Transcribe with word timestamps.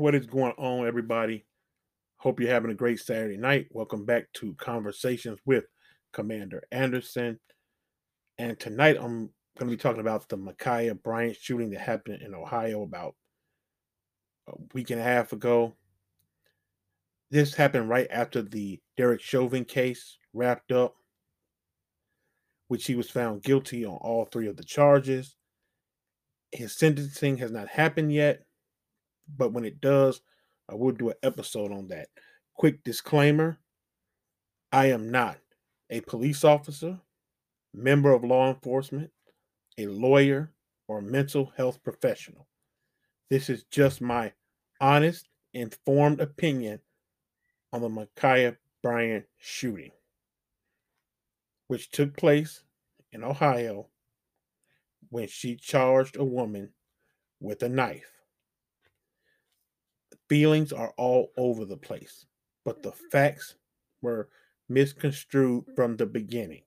What 0.00 0.14
is 0.14 0.24
going 0.24 0.54
on, 0.56 0.86
everybody? 0.86 1.44
Hope 2.16 2.40
you're 2.40 2.48
having 2.48 2.70
a 2.70 2.74
great 2.74 3.00
Saturday 3.00 3.36
night. 3.36 3.66
Welcome 3.70 4.06
back 4.06 4.32
to 4.36 4.54
Conversations 4.54 5.38
with 5.44 5.66
Commander 6.14 6.62
Anderson. 6.72 7.38
And 8.38 8.58
tonight 8.58 8.96
I'm 8.98 9.28
going 9.58 9.66
to 9.66 9.66
be 9.66 9.76
talking 9.76 10.00
about 10.00 10.26
the 10.30 10.38
Ma'Khia 10.38 11.02
Bryant 11.02 11.36
shooting 11.36 11.68
that 11.72 11.80
happened 11.80 12.22
in 12.22 12.34
Ohio 12.34 12.80
about 12.80 13.14
a 14.48 14.52
week 14.72 14.88
and 14.88 14.98
a 14.98 15.04
half 15.04 15.34
ago. 15.34 15.76
This 17.30 17.54
happened 17.54 17.90
right 17.90 18.08
after 18.10 18.40
the 18.40 18.80
Derek 18.96 19.20
Chauvin 19.20 19.66
case 19.66 20.16
wrapped 20.32 20.72
up, 20.72 20.94
which 22.68 22.86
he 22.86 22.94
was 22.94 23.10
found 23.10 23.42
guilty 23.42 23.84
on 23.84 23.96
all 23.96 24.24
three 24.24 24.46
of 24.46 24.56
the 24.56 24.64
charges. 24.64 25.36
His 26.52 26.74
sentencing 26.74 27.36
has 27.36 27.52
not 27.52 27.68
happened 27.68 28.14
yet, 28.14 28.44
but 29.36 29.52
when 29.52 29.64
it 29.64 29.80
does, 29.80 30.20
I 30.68 30.74
will 30.74 30.92
do 30.92 31.10
an 31.10 31.16
episode 31.22 31.72
on 31.72 31.88
that. 31.88 32.08
Quick 32.54 32.84
disclaimer 32.84 33.58
I 34.72 34.86
am 34.86 35.10
not 35.10 35.38
a 35.90 36.00
police 36.02 36.44
officer, 36.44 37.00
member 37.74 38.12
of 38.12 38.24
law 38.24 38.48
enforcement, 38.48 39.10
a 39.78 39.86
lawyer, 39.86 40.52
or 40.86 41.00
mental 41.00 41.52
health 41.56 41.82
professional. 41.82 42.46
This 43.30 43.48
is 43.48 43.64
just 43.64 44.00
my 44.00 44.32
honest, 44.80 45.28
informed 45.52 46.20
opinion 46.20 46.80
on 47.72 47.80
the 47.80 47.88
Ma'Khia 47.88 48.56
Bryant 48.82 49.26
shooting, 49.38 49.90
which 51.66 51.90
took 51.90 52.16
place 52.16 52.62
in 53.12 53.24
Ohio 53.24 53.88
when 55.10 55.28
she 55.28 55.56
charged 55.56 56.16
a 56.16 56.24
woman 56.24 56.72
with 57.40 57.62
a 57.62 57.68
knife. 57.68 58.19
Feelings 60.30 60.72
are 60.72 60.94
all 60.96 61.32
over 61.36 61.64
the 61.64 61.76
place, 61.76 62.24
but 62.64 62.84
the 62.84 62.90
mm-hmm. 62.90 63.08
facts 63.10 63.56
were 64.00 64.28
misconstrued 64.68 65.64
from 65.74 65.96
the 65.96 66.06
beginning. 66.06 66.62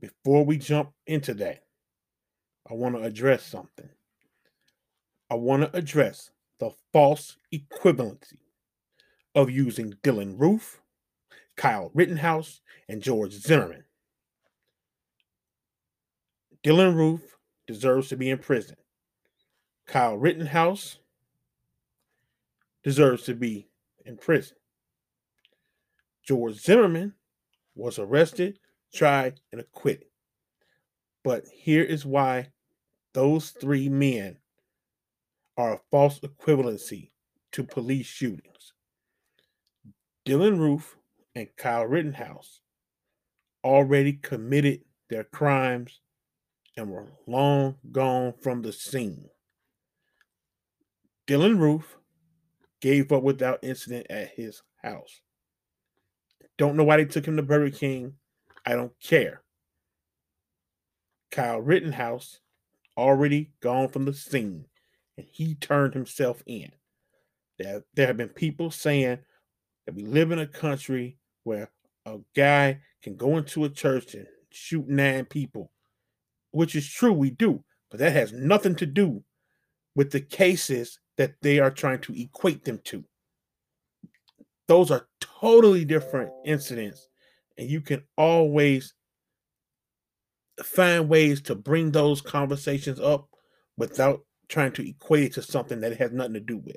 Before 0.00 0.46
we 0.46 0.56
jump 0.56 0.92
into 1.06 1.34
that, 1.34 1.64
I 2.70 2.72
want 2.72 2.96
to 2.96 3.02
address 3.02 3.44
something. 3.44 3.90
I 5.30 5.34
want 5.34 5.62
to 5.62 5.76
address 5.76 6.30
the 6.58 6.70
false 6.92 7.36
equivalency 7.52 8.38
of 9.34 9.50
using 9.50 9.92
Dylann 10.02 10.40
Roof, 10.40 10.80
Kyle 11.56 11.90
Rittenhouse, 11.92 12.62
and 12.88 13.02
George 13.02 13.32
Zimmerman. 13.32 13.84
Dylann 16.62 16.94
Roof 16.94 17.36
deserves 17.66 18.08
to 18.08 18.16
be 18.16 18.30
in 18.30 18.38
prison. 18.38 18.76
Kyle 19.86 20.16
Rittenhouse 20.16 20.98
deserves 22.82 23.24
to 23.24 23.34
be 23.34 23.68
in 24.04 24.16
prison. 24.16 24.56
George 26.22 26.56
Zimmerman 26.56 27.14
was 27.74 27.98
arrested, 27.98 28.58
tried, 28.92 29.40
and 29.52 29.60
acquitted. 29.60 30.06
But 31.22 31.46
here 31.48 31.82
is 31.82 32.04
why 32.04 32.48
those 33.12 33.50
three 33.50 33.88
men 33.88 34.38
are 35.56 35.74
a 35.74 35.80
false 35.90 36.20
equivalency 36.20 37.10
to 37.52 37.62
police 37.62 38.06
shootings. 38.06 38.72
Dylann 40.26 40.58
Roof 40.58 40.96
and 41.34 41.48
Kyle 41.56 41.86
Rittenhouse 41.86 42.60
already 43.62 44.14
committed 44.14 44.80
their 45.08 45.24
crimes 45.24 46.00
and 46.76 46.90
were 46.90 47.12
long 47.26 47.76
gone 47.92 48.34
from 48.42 48.62
the 48.62 48.72
scene. 48.72 49.28
Dylann 51.26 51.58
Roof 51.58 51.96
gave 52.80 53.12
up 53.12 53.22
without 53.22 53.60
incident 53.62 54.06
at 54.10 54.30
his 54.30 54.62
house. 54.82 55.20
Don't 56.58 56.76
know 56.76 56.84
why 56.84 56.98
they 56.98 57.06
took 57.06 57.26
him 57.26 57.36
to 57.36 57.42
Burger 57.42 57.74
King. 57.74 58.14
I 58.66 58.74
don't 58.74 58.92
care. 59.00 59.42
Kyle 61.30 61.60
Rittenhouse 61.60 62.40
already 62.96 63.50
gone 63.60 63.88
from 63.88 64.04
the 64.04 64.12
scene 64.12 64.66
and 65.16 65.26
he 65.30 65.54
turned 65.54 65.94
himself 65.94 66.42
in. 66.46 66.70
There, 67.58 67.84
there 67.94 68.06
have 68.06 68.16
been 68.16 68.28
people 68.28 68.70
saying 68.70 69.18
that 69.86 69.94
we 69.94 70.02
live 70.02 70.30
in 70.30 70.38
a 70.38 70.46
country 70.46 71.18
where 71.44 71.70
a 72.06 72.18
guy 72.36 72.80
can 73.02 73.16
go 73.16 73.36
into 73.36 73.64
a 73.64 73.68
church 73.68 74.14
and 74.14 74.26
shoot 74.50 74.88
nine 74.88 75.24
people, 75.24 75.70
which 76.50 76.74
is 76.74 76.88
true, 76.88 77.12
we 77.12 77.30
do, 77.30 77.64
but 77.90 78.00
that 78.00 78.12
has 78.12 78.32
nothing 78.32 78.74
to 78.76 78.86
do 78.86 79.22
with 79.94 80.10
the 80.10 80.20
cases 80.20 80.98
that 81.16 81.34
they 81.42 81.58
are 81.58 81.70
trying 81.70 82.00
to 82.00 82.20
equate 82.20 82.64
them 82.64 82.80
to. 82.84 83.04
Those 84.66 84.90
are 84.90 85.08
totally 85.20 85.84
different 85.84 86.30
incidents, 86.44 87.08
and 87.58 87.68
you 87.68 87.80
can 87.80 88.02
always 88.16 88.94
find 90.62 91.08
ways 91.08 91.40
to 91.42 91.54
bring 91.54 91.90
those 91.90 92.20
conversations 92.20 93.00
up 93.00 93.28
without 93.76 94.24
trying 94.48 94.72
to 94.72 94.88
equate 94.88 95.24
it 95.24 95.32
to 95.34 95.42
something 95.42 95.80
that 95.80 95.92
it 95.92 95.98
has 95.98 96.12
nothing 96.12 96.34
to 96.34 96.40
do 96.40 96.58
with. 96.58 96.76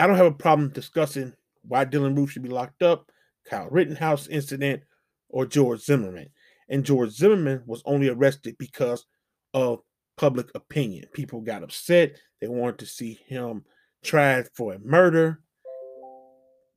I 0.00 0.06
don't 0.06 0.16
have 0.16 0.26
a 0.26 0.32
problem 0.32 0.70
discussing 0.70 1.34
why 1.62 1.84
Dylann 1.84 2.16
Roof 2.16 2.30
should 2.30 2.42
be 2.42 2.48
locked 2.48 2.82
up, 2.82 3.10
Kyle 3.48 3.68
Rittenhouse 3.70 4.26
incident, 4.28 4.82
or 5.28 5.46
George 5.46 5.80
Zimmerman. 5.80 6.28
And 6.68 6.84
George 6.84 7.10
Zimmerman 7.10 7.62
was 7.66 7.82
only 7.84 8.08
arrested 8.08 8.56
because 8.58 9.06
of 9.52 9.80
public 10.16 10.48
opinion. 10.54 11.06
People 11.12 11.40
got 11.40 11.62
upset. 11.62 12.16
They 12.44 12.48
wanted 12.48 12.80
to 12.80 12.86
see 12.86 13.14
him 13.26 13.64
tried 14.02 14.50
for 14.52 14.74
a 14.74 14.78
murder. 14.78 15.40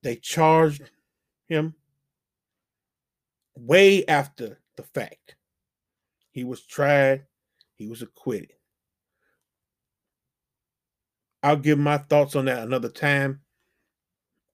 They 0.01 0.15
charged 0.15 0.89
him 1.45 1.75
way 3.53 4.05
after 4.05 4.61
the 4.77 4.83
fact. 4.83 5.35
He 6.31 6.45
was 6.45 6.65
tried, 6.65 7.25
he 7.75 7.89
was 7.89 8.01
acquitted. 8.01 8.53
I'll 11.43 11.57
give 11.57 11.79
my 11.79 11.97
thoughts 11.97 12.37
on 12.37 12.45
that 12.45 12.63
another 12.63 12.87
time. 12.87 13.41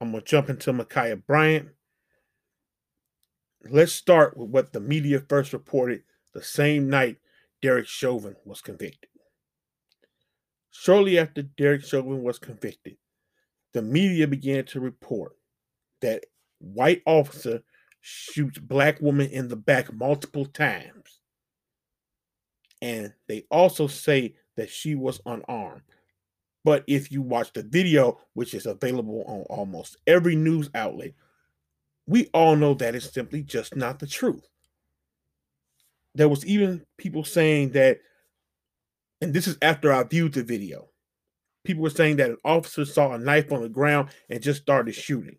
I'm 0.02 0.14
going 0.14 0.24
to 0.24 0.28
jump 0.28 0.50
into 0.50 0.74
Ma'Khia 0.74 1.24
Bryant. 1.28 1.70
Let's 3.70 3.94
start 3.94 4.36
with 4.36 4.50
what 4.50 4.74
the 4.74 4.80
media 4.80 5.20
first 5.20 5.54
reported 5.54 6.02
the 6.34 6.42
same 6.42 6.90
night 6.90 7.18
Derek 7.62 7.86
Chauvin 7.86 8.36
was 8.46 8.62
convicted. 8.62 9.13
Shortly 10.76 11.20
after 11.20 11.44
Derek 11.44 11.86
Chauvin 11.86 12.24
was 12.24 12.40
convicted, 12.40 12.98
the 13.74 13.82
media 13.82 14.28
began 14.28 14.66
to 14.66 14.80
report 14.80 15.38
that 16.02 16.26
white 16.60 17.04
officer 17.06 17.62
shoots 18.02 18.58
black 18.58 19.00
woman 19.00 19.30
in 19.30 19.48
the 19.48 19.56
back 19.56 19.94
multiple 19.94 20.46
times. 20.46 21.22
And 22.82 23.14
they 23.28 23.46
also 23.50 23.88
say 23.88 24.34
that 24.58 24.70
she 24.70 24.96
was 24.96 25.22
unarmed. 25.26 25.84
But 26.66 26.84
if 26.88 27.12
you 27.12 27.22
watch 27.22 27.54
the 27.54 27.64
video, 27.64 28.20
which 28.34 28.54
is 28.54 28.66
available 28.66 29.24
on 29.28 29.42
almost 29.44 29.98
every 30.08 30.36
news 30.36 30.70
outlet, 30.74 31.14
we 32.08 32.30
all 32.34 32.56
know 32.56 32.74
that 32.74 32.96
is 32.96 33.06
simply 33.06 33.44
just 33.44 33.76
not 33.76 34.00
the 34.00 34.08
truth. 34.08 34.46
There 36.16 36.30
was 36.30 36.46
even 36.46 36.84
people 36.98 37.24
saying 37.24 37.72
that, 37.72 38.00
and 39.24 39.34
this 39.34 39.48
is 39.48 39.58
after 39.62 39.94
I 39.94 40.04
viewed 40.04 40.34
the 40.34 40.44
video. 40.44 40.90
People 41.64 41.84
were 41.84 41.90
saying 41.90 42.18
that 42.18 42.30
an 42.30 42.38
officer 42.44 42.84
saw 42.84 43.14
a 43.14 43.18
knife 43.18 43.54
on 43.54 43.62
the 43.62 43.70
ground 43.70 44.10
and 44.30 44.44
just 44.44 44.62
started 44.62 44.94
shooting. 44.94 45.38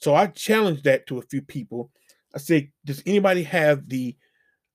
So 0.00 0.16
I 0.16 0.26
challenged 0.26 0.82
that 0.84 1.06
to 1.06 1.18
a 1.18 1.22
few 1.22 1.40
people. 1.40 1.92
I 2.34 2.38
said, 2.38 2.72
Does 2.84 3.04
anybody 3.06 3.44
have 3.44 3.88
the 3.88 4.16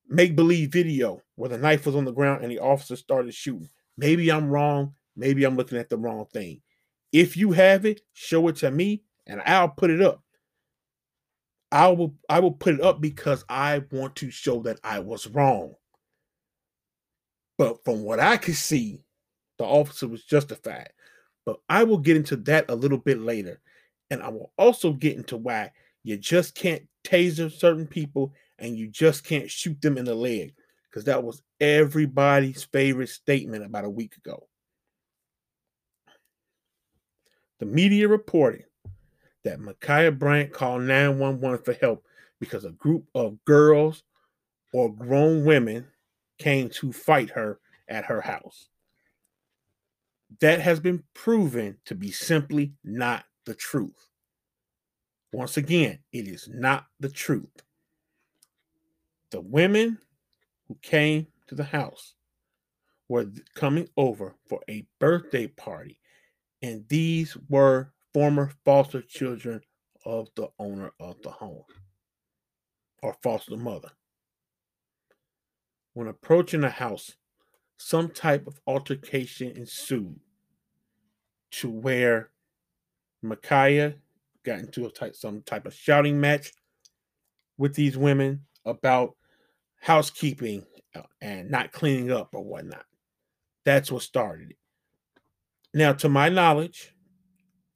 make 0.07 0.37
believe 0.37 0.71
video 0.71 1.19
where 1.35 1.49
the 1.49 1.57
knife 1.57 1.85
was 1.85 1.95
on 1.95 2.05
the 2.05 2.13
ground 2.13 2.43
and 2.43 2.51
the 2.51 2.59
officer 2.59 2.95
started 2.95 3.33
shooting? 3.33 3.69
Maybe 3.97 4.31
I'm 4.31 4.49
wrong. 4.49 4.93
Maybe 5.17 5.43
I'm 5.43 5.57
looking 5.57 5.77
at 5.77 5.89
the 5.89 5.97
wrong 5.97 6.25
thing. 6.31 6.61
If 7.11 7.35
you 7.35 7.51
have 7.51 7.85
it, 7.85 8.01
show 8.13 8.47
it 8.47 8.55
to 8.57 8.71
me 8.71 9.03
and 9.27 9.41
I'll 9.45 9.69
put 9.69 9.89
it 9.89 10.01
up. 10.01 10.23
I 11.73 11.89
will 11.89 12.15
I 12.29 12.39
will 12.39 12.53
put 12.53 12.75
it 12.75 12.81
up 12.81 13.01
because 13.01 13.43
I 13.49 13.83
want 13.91 14.15
to 14.17 14.31
show 14.31 14.61
that 14.61 14.79
I 14.81 14.99
was 14.99 15.27
wrong. 15.27 15.73
But 17.57 17.83
from 17.85 18.03
what 18.03 18.19
I 18.19 18.37
could 18.37 18.55
see, 18.55 19.05
the 19.57 19.63
officer 19.63 20.07
was 20.07 20.23
justified. 20.23 20.89
But 21.45 21.57
I 21.69 21.83
will 21.83 21.99
get 21.99 22.17
into 22.17 22.35
that 22.37 22.69
a 22.69 22.75
little 22.75 22.97
bit 22.97 23.19
later. 23.19 23.61
And 24.09 24.21
I 24.21 24.29
will 24.29 24.51
also 24.57 24.93
get 24.93 25.15
into 25.15 25.37
why 25.37 25.71
you 26.03 26.17
just 26.17 26.55
can't 26.55 26.83
taser 27.03 27.51
certain 27.51 27.87
people 27.87 28.33
and 28.59 28.77
you 28.77 28.87
just 28.87 29.23
can't 29.23 29.49
shoot 29.49 29.79
them 29.81 29.97
in 29.97 30.05
the 30.05 30.15
leg. 30.15 30.53
Because 30.89 31.05
that 31.05 31.23
was 31.23 31.41
everybody's 31.59 32.63
favorite 32.63 33.09
statement 33.09 33.63
about 33.65 33.85
a 33.85 33.89
week 33.89 34.15
ago. 34.17 34.47
The 37.59 37.65
media 37.65 38.07
reported 38.07 38.65
that 39.43 39.59
Ma'Khia 39.59 40.17
Bryant 40.17 40.51
called 40.51 40.83
911 40.83 41.63
for 41.63 41.73
help 41.73 42.05
because 42.39 42.65
a 42.65 42.71
group 42.71 43.05
of 43.15 43.43
girls 43.45 44.03
or 44.73 44.93
grown 44.93 45.45
women 45.45 45.85
came 46.39 46.69
to 46.69 46.91
fight 46.93 47.31
her 47.31 47.59
at 47.87 48.05
her 48.05 48.21
house. 48.21 48.69
that 50.41 50.59
has 50.61 50.79
been 50.79 51.03
proven 51.13 51.77
to 51.85 51.95
be 51.95 52.11
simply 52.11 52.73
not 52.83 53.25
the 53.45 53.55
truth. 53.55 54.07
Once 55.33 55.57
again, 55.57 55.99
it 56.13 56.27
is 56.27 56.49
not 56.51 56.87
the 56.99 57.09
truth. 57.09 57.63
The 59.31 59.41
women 59.41 59.99
who 60.67 60.77
came 60.81 61.27
to 61.47 61.55
the 61.55 61.63
house 61.63 62.15
were 63.09 63.27
coming 63.55 63.89
over 63.97 64.35
for 64.47 64.61
a 64.69 64.87
birthday 64.99 65.47
party, 65.47 65.99
and 66.61 66.87
these 66.89 67.37
were 67.49 67.91
former 68.13 68.51
foster 68.65 69.01
children 69.01 69.61
of 70.05 70.29
the 70.35 70.49
owner 70.59 70.91
of 70.99 71.21
the 71.23 71.31
home 71.31 71.63
or 73.03 73.15
foster 73.23 73.57
mother. 73.57 73.91
When 75.95 76.07
approaching 76.07 76.59
the 76.59 76.69
house, 76.69 77.15
some 77.77 78.09
type 78.09 78.47
of 78.47 78.59
altercation 78.67 79.53
ensued 79.55 80.19
to 81.51 81.69
where 81.69 82.31
Ma'Khia 83.23 83.95
got 84.43 84.59
into 84.59 84.85
a 84.85 84.91
type, 84.91 85.15
some 85.15 85.41
type 85.43 85.65
of 85.65 85.73
shouting 85.73 86.19
match 86.19 86.51
with 87.57 87.75
these 87.75 87.97
women 87.97 88.41
about 88.65 89.15
housekeeping 89.79 90.65
uh, 90.95 91.03
and 91.21 91.49
not 91.49 91.71
cleaning 91.71 92.11
up 92.11 92.29
or 92.33 92.43
whatnot. 92.43 92.85
That's 93.63 93.89
what 93.89 94.01
started 94.01 94.51
it. 94.51 94.57
Now, 95.73 95.93
to 95.93 96.09
my 96.09 96.27
knowledge, 96.27 96.93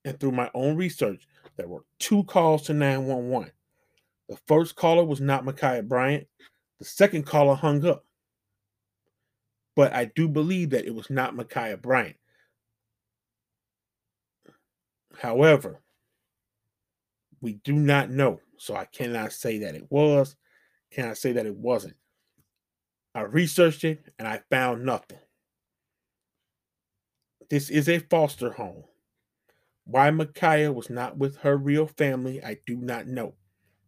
and 0.03 0.19
through 0.19 0.33
my 0.33 0.51
own 0.53 0.75
research, 0.75 1.25
there 1.55 1.69
were 1.69 1.85
two 1.99 2.25
calls 2.25 2.63
to 2.63 2.73
911. 2.73 3.49
The 4.27 4.37
first 4.45 4.75
caller 4.75 5.05
was 5.05 5.21
not 5.21 5.45
Ma'Khia 5.45 5.87
Bryant. 5.87 6.27
The 6.79 6.85
second 6.85 7.25
caller 7.25 7.55
hung 7.55 7.85
up. 7.85 8.03
But 9.79 9.93
I 9.93 10.11
do 10.13 10.27
believe 10.27 10.71
that 10.71 10.83
it 10.83 10.93
was 10.93 11.09
not 11.09 11.35
Ma'Khia 11.35 11.81
Bryant. 11.81 12.17
However, 15.17 15.79
we 17.39 17.53
do 17.53 17.71
not 17.71 18.09
know. 18.09 18.41
So 18.57 18.75
I 18.75 18.83
cannot 18.83 19.31
say 19.31 19.59
that 19.59 19.75
it 19.75 19.89
was, 19.89 20.35
cannot 20.91 21.17
say 21.17 21.31
that 21.31 21.45
it 21.45 21.55
wasn't. 21.55 21.95
I 23.15 23.21
researched 23.21 23.85
it 23.85 24.03
and 24.19 24.27
I 24.27 24.41
found 24.49 24.83
nothing. 24.83 25.19
This 27.49 27.69
is 27.69 27.87
a 27.87 27.99
foster 27.99 28.51
home. 28.51 28.83
Why 29.85 30.09
Ma'Khia 30.09 30.73
was 30.73 30.89
not 30.89 31.17
with 31.17 31.37
her 31.37 31.55
real 31.55 31.87
family, 31.87 32.43
I 32.43 32.57
do 32.65 32.75
not 32.75 33.07
know. 33.07 33.35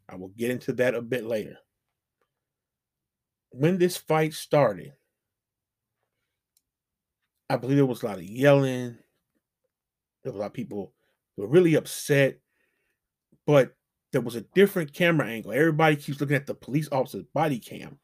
I 0.08 0.16
will 0.16 0.30
get 0.30 0.52
into 0.52 0.72
that 0.72 0.96
a 0.96 1.02
bit 1.02 1.26
later. 1.26 1.58
When 3.50 3.78
this 3.78 3.98
fight 3.98 4.34
started, 4.34 4.94
I 7.52 7.58
believe 7.58 7.76
there 7.76 7.86
was 7.86 8.02
a 8.02 8.06
lot 8.06 8.18
of 8.18 8.24
yelling. 8.24 8.98
There 10.24 10.32
was 10.32 10.36
a 10.36 10.40
lot 10.40 10.46
of 10.46 10.54
people 10.54 10.94
who 11.36 11.42
were 11.42 11.50
really 11.50 11.76
upset, 11.76 12.40
but 13.46 13.76
there 14.14 14.22
was 14.22 14.36
a 14.36 14.46
different 14.56 14.94
camera 14.94 15.28
angle. 15.28 15.52
Everybody 15.52 15.98
keeps 15.98 16.22
looking 16.22 16.38
at 16.38 16.46
the 16.46 16.54
police 16.54 16.88
officer's 16.94 17.26
body 17.34 17.60
cam 17.60 18.00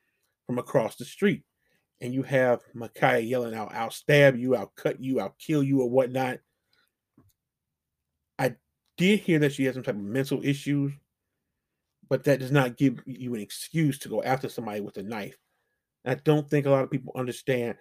from 0.46 0.60
across 0.60 0.98
the 0.98 1.06
street. 1.06 1.44
And 2.02 2.14
you 2.14 2.24
have 2.24 2.60
Ma'Khia 2.76 3.28
yelling 3.28 3.56
out, 3.56 3.74
I'll 3.74 3.90
stab 3.90 4.36
you, 4.36 4.54
I'll 4.54 4.74
cut 4.76 5.02
you, 5.02 5.22
I'll 5.22 5.36
kill 5.40 5.64
you, 5.64 5.80
or 5.80 5.90
whatnot. 5.90 6.40
I 8.38 8.56
did 8.98 9.22
hear 9.22 9.40
that 9.40 9.54
she 9.54 9.64
has 9.64 9.76
some 9.76 9.84
type 9.84 9.96
of 9.96 10.02
mental 10.02 10.44
issues, 10.44 10.92
but 12.10 12.26
that 12.26 12.42
does 12.42 12.52
not 12.52 12.76
give 12.76 13.00
you 13.06 13.34
an 13.34 13.40
excuse 13.40 13.98
to 14.00 14.10
go 14.10 14.22
after 14.24 14.50
somebody 14.50 14.82
with 14.82 14.98
a 14.98 15.04
knife. 15.04 15.38
I 16.06 16.16
don't 16.16 16.50
think 16.50 16.66
a 16.66 16.70
lot 16.70 16.84
of 16.84 16.92
people 16.92 17.14
understand 17.16 17.78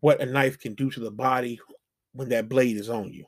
what 0.00 0.20
a 0.20 0.26
knife 0.26 0.58
can 0.58 0.74
do 0.74 0.90
to 0.90 1.00
the 1.00 1.10
body 1.10 1.60
when 2.12 2.28
that 2.30 2.48
blade 2.48 2.76
is 2.76 2.88
on 2.88 3.12
you. 3.12 3.24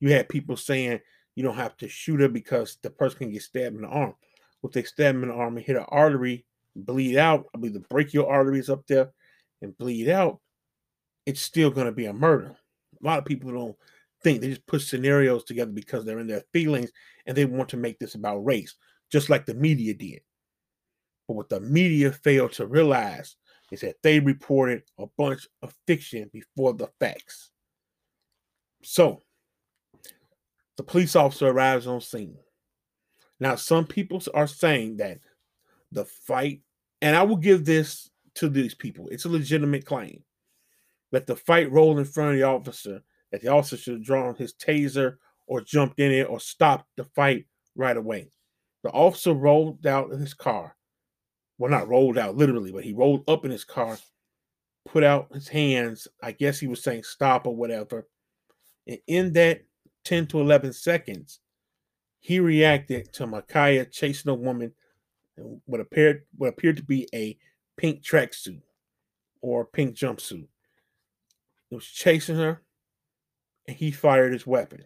You 0.00 0.12
had 0.12 0.28
people 0.28 0.56
saying 0.56 1.00
you 1.34 1.42
don't 1.42 1.56
have 1.56 1.76
to 1.78 1.88
shoot 1.88 2.20
her 2.20 2.28
because 2.28 2.78
the 2.82 2.90
person 2.90 3.18
can 3.18 3.32
get 3.32 3.42
stabbed 3.42 3.76
in 3.76 3.82
the 3.82 3.88
arm. 3.88 4.14
If 4.62 4.72
they 4.72 4.82
stab 4.82 5.14
him 5.14 5.22
in 5.22 5.28
the 5.28 5.34
arm 5.34 5.56
and 5.56 5.64
hit 5.64 5.76
an 5.76 5.86
artery, 5.88 6.44
bleed 6.74 7.16
out, 7.16 7.46
I 7.54 7.58
believe 7.58 7.74
the 7.74 7.80
brachial 7.80 8.26
arteries 8.26 8.68
up 8.68 8.86
there 8.86 9.10
and 9.62 9.76
bleed 9.78 10.08
out, 10.08 10.40
it's 11.26 11.40
still 11.40 11.70
going 11.70 11.86
to 11.86 11.92
be 11.92 12.06
a 12.06 12.12
murder. 12.12 12.56
A 13.00 13.06
lot 13.06 13.18
of 13.18 13.24
people 13.24 13.52
don't 13.52 13.76
think 14.22 14.40
they 14.40 14.48
just 14.48 14.66
put 14.66 14.82
scenarios 14.82 15.44
together 15.44 15.70
because 15.70 16.04
they're 16.04 16.18
in 16.18 16.26
their 16.26 16.42
feelings 16.52 16.90
and 17.26 17.36
they 17.36 17.44
want 17.44 17.68
to 17.68 17.76
make 17.76 17.98
this 17.98 18.14
about 18.14 18.44
race, 18.44 18.74
just 19.10 19.30
like 19.30 19.46
the 19.46 19.54
media 19.54 19.94
did. 19.94 20.20
But 21.28 21.34
what 21.34 21.48
the 21.48 21.60
media 21.60 22.10
failed 22.10 22.52
to 22.54 22.66
realize 22.66 23.36
is 23.70 23.80
that 23.80 23.96
they 24.02 24.20
reported 24.20 24.82
a 24.98 25.06
bunch 25.18 25.46
of 25.62 25.74
fiction 25.86 26.30
before 26.32 26.72
the 26.74 26.88
facts. 27.00 27.50
So, 28.82 29.20
the 30.76 30.82
police 30.82 31.16
officer 31.16 31.48
arrives 31.48 31.86
on 31.86 32.00
scene. 32.00 32.38
Now, 33.40 33.56
some 33.56 33.86
people 33.86 34.22
are 34.34 34.46
saying 34.46 34.96
that 34.98 35.18
the 35.92 36.04
fight, 36.04 36.62
and 37.02 37.16
I 37.16 37.22
will 37.22 37.36
give 37.36 37.64
this 37.64 38.10
to 38.36 38.48
these 38.48 38.74
people, 38.74 39.08
it's 39.10 39.24
a 39.24 39.28
legitimate 39.30 39.84
claim 39.84 40.22
that 41.12 41.26
the 41.26 41.36
fight 41.36 41.70
rolled 41.70 41.98
in 41.98 42.04
front 42.04 42.30
of 42.30 42.36
the 42.36 42.44
officer, 42.44 43.02
that 43.32 43.42
the 43.42 43.48
officer 43.48 43.76
should 43.76 43.94
have 43.94 44.04
drawn 44.04 44.34
his 44.34 44.54
taser 44.54 45.16
or 45.46 45.60
jumped 45.60 45.98
in 45.98 46.12
it 46.12 46.28
or 46.28 46.40
stopped 46.40 46.86
the 46.96 47.04
fight 47.04 47.46
right 47.74 47.96
away. 47.96 48.30
The 48.82 48.90
officer 48.90 49.32
rolled 49.32 49.86
out 49.86 50.12
of 50.12 50.20
his 50.20 50.34
car 50.34 50.76
well, 51.58 51.70
not 51.70 51.88
rolled 51.88 52.16
out 52.16 52.36
literally, 52.36 52.72
but 52.72 52.84
he 52.84 52.92
rolled 52.92 53.28
up 53.28 53.44
in 53.44 53.50
his 53.50 53.64
car, 53.64 53.98
put 54.86 55.02
out 55.02 55.32
his 55.34 55.48
hands. 55.48 56.08
I 56.22 56.32
guess 56.32 56.58
he 56.58 56.68
was 56.68 56.82
saying 56.82 57.02
stop 57.02 57.46
or 57.46 57.54
whatever. 57.54 58.06
And 58.86 58.98
in 59.06 59.32
that 59.34 59.64
10 60.04 60.28
to 60.28 60.40
11 60.40 60.72
seconds, 60.72 61.40
he 62.20 62.40
reacted 62.40 63.12
to 63.14 63.26
Ma'Khia 63.26 63.90
chasing 63.90 64.30
a 64.30 64.34
woman 64.34 64.72
what 65.66 65.80
appeared 65.80 66.24
what 66.36 66.48
appeared 66.48 66.76
to 66.76 66.82
be 66.82 67.08
a 67.14 67.38
pink 67.76 68.02
tracksuit 68.02 68.60
or 69.40 69.64
pink 69.64 69.94
jumpsuit. 69.96 70.48
He 71.68 71.74
was 71.74 71.86
chasing 71.86 72.36
her, 72.36 72.62
and 73.66 73.76
he 73.76 73.90
fired 73.90 74.32
his 74.32 74.46
weapon. 74.46 74.84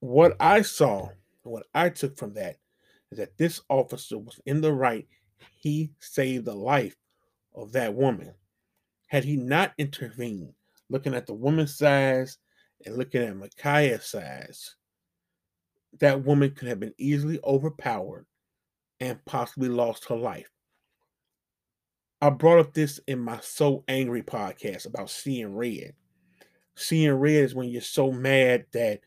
What 0.00 0.36
I 0.40 0.62
saw, 0.62 1.08
what 1.42 1.66
I 1.74 1.90
took 1.90 2.16
from 2.16 2.34
that, 2.34 2.56
that 3.12 3.36
this 3.38 3.60
officer 3.68 4.18
was 4.18 4.40
in 4.46 4.60
the 4.60 4.72
right. 4.72 5.06
He 5.56 5.92
saved 5.98 6.44
the 6.44 6.54
life 6.54 6.96
of 7.54 7.72
that 7.72 7.94
woman. 7.94 8.34
Had 9.06 9.24
he 9.24 9.36
not 9.36 9.72
intervened, 9.78 10.52
looking 10.90 11.14
at 11.14 11.26
the 11.26 11.34
woman's 11.34 11.76
size 11.76 12.38
and 12.84 12.96
looking 12.96 13.22
at 13.22 13.34
Ma'Khia's 13.34 14.06
size, 14.06 14.76
that 16.00 16.24
woman 16.24 16.50
could 16.50 16.68
have 16.68 16.80
been 16.80 16.94
easily 16.98 17.40
overpowered 17.44 18.26
and 19.00 19.24
possibly 19.24 19.68
lost 19.68 20.04
her 20.08 20.16
life. 20.16 20.50
I 22.20 22.30
brought 22.30 22.58
up 22.58 22.74
this 22.74 23.00
in 23.06 23.20
my 23.20 23.38
So 23.40 23.84
Angry 23.88 24.22
podcast 24.22 24.86
about 24.86 25.08
seeing 25.08 25.54
red. 25.54 25.94
Seeing 26.74 27.12
red 27.12 27.44
is 27.44 27.54
when 27.54 27.68
you're 27.68 27.80
so 27.80 28.12
mad 28.12 28.66
that, 28.72 29.00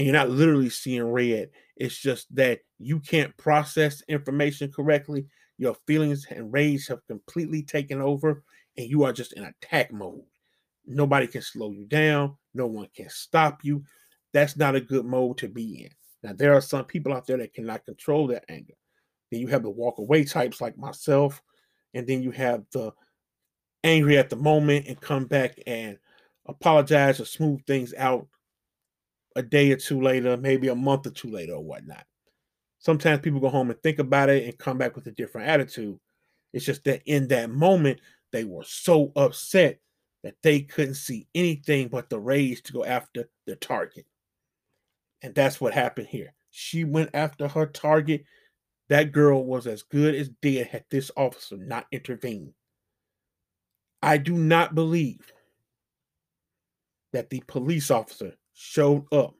and 0.00 0.06
you're 0.06 0.16
not 0.16 0.30
literally 0.30 0.70
seeing 0.70 1.02
red, 1.02 1.50
it's 1.76 1.98
just 1.98 2.34
that 2.34 2.60
you 2.78 3.00
can't 3.00 3.36
process 3.36 4.02
information 4.08 4.72
correctly. 4.72 5.26
Your 5.58 5.76
feelings 5.86 6.26
and 6.30 6.50
rage 6.50 6.86
have 6.86 7.06
completely 7.06 7.62
taken 7.62 8.00
over, 8.00 8.42
and 8.78 8.88
you 8.88 9.04
are 9.04 9.12
just 9.12 9.34
in 9.34 9.44
attack 9.44 9.92
mode. 9.92 10.22
Nobody 10.86 11.26
can 11.26 11.42
slow 11.42 11.72
you 11.72 11.84
down. 11.84 12.38
No 12.54 12.66
one 12.66 12.88
can 12.96 13.10
stop 13.10 13.62
you. 13.62 13.84
That's 14.32 14.56
not 14.56 14.74
a 14.74 14.80
good 14.80 15.04
mode 15.04 15.36
to 15.36 15.48
be 15.48 15.82
in. 15.84 15.90
Now, 16.22 16.32
there 16.32 16.54
are 16.54 16.62
some 16.62 16.86
people 16.86 17.12
out 17.12 17.26
there 17.26 17.36
that 17.36 17.52
cannot 17.52 17.84
control 17.84 18.26
their 18.26 18.40
anger. 18.48 18.72
Then 19.30 19.40
you 19.40 19.48
have 19.48 19.64
the 19.64 19.68
walk 19.68 19.98
away 19.98 20.24
types 20.24 20.62
like 20.62 20.78
myself, 20.78 21.42
and 21.92 22.06
then 22.06 22.22
you 22.22 22.30
have 22.30 22.64
the 22.72 22.92
angry 23.84 24.16
at 24.16 24.30
the 24.30 24.36
moment 24.36 24.86
and 24.86 24.98
come 24.98 25.26
back 25.26 25.58
and 25.66 25.98
apologize 26.46 27.20
or 27.20 27.26
smooth 27.26 27.62
things 27.66 27.92
out 27.98 28.26
a 29.36 29.42
day 29.42 29.70
or 29.72 29.76
two 29.76 30.00
later, 30.00 30.36
maybe 30.36 30.68
a 30.68 30.74
month 30.74 31.06
or 31.06 31.10
two 31.10 31.30
later, 31.30 31.54
or 31.54 31.64
whatnot. 31.64 32.04
Sometimes 32.78 33.20
people 33.20 33.40
go 33.40 33.48
home 33.48 33.70
and 33.70 33.82
think 33.82 33.98
about 33.98 34.30
it 34.30 34.44
and 34.44 34.58
come 34.58 34.78
back 34.78 34.96
with 34.96 35.06
a 35.06 35.12
different 35.12 35.48
attitude. 35.48 35.98
It's 36.52 36.64
just 36.64 36.84
that 36.84 37.02
in 37.06 37.28
that 37.28 37.50
moment, 37.50 38.00
they 38.32 38.44
were 38.44 38.64
so 38.64 39.12
upset 39.16 39.80
that 40.22 40.36
they 40.42 40.60
couldn't 40.60 40.94
see 40.94 41.26
anything 41.34 41.88
but 41.88 42.08
the 42.10 42.18
rage 42.18 42.62
to 42.64 42.72
go 42.72 42.84
after 42.84 43.28
the 43.46 43.56
target. 43.56 44.06
And 45.22 45.34
that's 45.34 45.60
what 45.60 45.74
happened 45.74 46.08
here. 46.08 46.34
She 46.50 46.84
went 46.84 47.10
after 47.14 47.48
her 47.48 47.66
target. 47.66 48.24
That 48.88 49.12
girl 49.12 49.44
was 49.44 49.66
as 49.66 49.82
good 49.82 50.14
as 50.14 50.28
dead 50.42 50.66
had 50.66 50.84
this 50.90 51.10
officer 51.16 51.56
not 51.56 51.86
intervened. 51.92 52.52
I 54.02 54.16
do 54.18 54.34
not 54.34 54.74
believe 54.74 55.32
that 57.12 57.30
the 57.30 57.42
police 57.46 57.90
officer 57.90 58.34
showed 58.62 59.10
up 59.10 59.34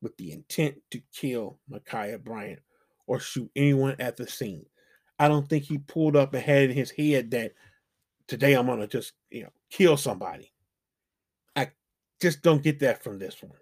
with 0.00 0.16
the 0.16 0.30
intent 0.30 0.76
to 0.92 1.00
kill 1.12 1.58
Ma'Khia 1.68 2.22
Bryant 2.22 2.60
or 3.08 3.18
shoot 3.18 3.50
anyone 3.56 3.96
at 3.98 4.16
the 4.16 4.28
scene. 4.28 4.64
I 5.18 5.26
don't 5.26 5.48
think 5.48 5.64
he 5.64 5.78
pulled 5.78 6.14
up 6.14 6.34
and 6.34 6.42
had 6.42 6.70
in 6.70 6.76
his 6.76 6.92
head 6.92 7.32
that 7.32 7.52
today 8.28 8.54
I'm 8.54 8.66
gonna 8.66 8.86
just 8.86 9.14
you 9.28 9.42
know 9.42 9.50
kill 9.70 9.96
somebody. 9.96 10.52
I 11.56 11.72
just 12.22 12.42
don't 12.42 12.62
get 12.62 12.78
that 12.78 13.02
from 13.02 13.18
this 13.18 13.42
one. 13.42 13.58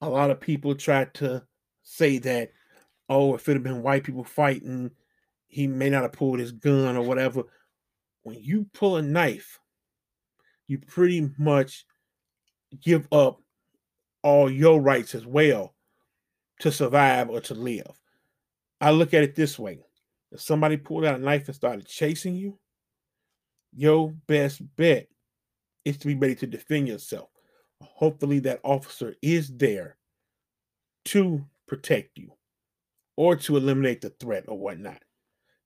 A 0.00 0.08
lot 0.08 0.32
of 0.32 0.40
people 0.40 0.74
try 0.74 1.04
to 1.14 1.44
say 1.84 2.18
that, 2.18 2.50
oh, 3.08 3.36
if 3.36 3.48
it 3.48 3.52
had 3.52 3.62
been 3.62 3.84
white 3.84 4.02
people 4.02 4.24
fighting, 4.24 4.90
he 5.46 5.68
may 5.68 5.90
not 5.90 6.02
have 6.02 6.12
pulled 6.12 6.40
his 6.40 6.50
gun 6.50 6.96
or 6.96 7.02
whatever. 7.02 7.44
When 8.24 8.36
you 8.42 8.66
pull 8.74 8.96
a 8.96 9.02
knife, 9.02 9.60
you 10.66 10.80
pretty 10.80 11.30
much 11.38 11.86
give 12.82 13.06
up 13.12 13.40
all 14.26 14.50
your 14.50 14.80
rights 14.80 15.14
as 15.14 15.24
well 15.24 15.72
to 16.58 16.72
survive 16.72 17.30
or 17.30 17.40
to 17.40 17.54
live. 17.54 17.92
I 18.80 18.90
look 18.90 19.14
at 19.14 19.22
it 19.22 19.36
this 19.36 19.56
way 19.56 19.78
if 20.32 20.40
somebody 20.40 20.76
pulled 20.76 21.04
out 21.04 21.20
a 21.20 21.22
knife 21.22 21.46
and 21.46 21.54
started 21.54 21.86
chasing 21.86 22.34
you, 22.34 22.58
your 23.72 24.10
best 24.26 24.60
bet 24.74 25.06
is 25.84 25.96
to 25.98 26.08
be 26.08 26.16
ready 26.16 26.34
to 26.34 26.46
defend 26.48 26.88
yourself. 26.88 27.28
Hopefully, 27.80 28.40
that 28.40 28.58
officer 28.64 29.14
is 29.22 29.48
there 29.56 29.96
to 31.04 31.46
protect 31.68 32.18
you 32.18 32.32
or 33.14 33.36
to 33.36 33.56
eliminate 33.56 34.00
the 34.00 34.10
threat 34.10 34.46
or 34.48 34.58
whatnot. 34.58 35.04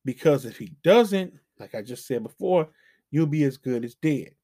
Because 0.05 0.45
if 0.45 0.59
he 0.59 0.75
doesn't, 0.85 1.33
like 1.59 1.75
I 1.75 1.81
just 1.81 2.07
said 2.07 2.23
before, 2.23 2.69
you'll 3.11 3.27
be 3.27 3.45
as 3.45 3.57
good 3.57 3.87
as 3.87 3.95
dead. 3.95 4.35